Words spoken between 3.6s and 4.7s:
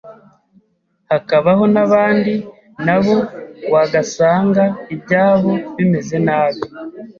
wagasanga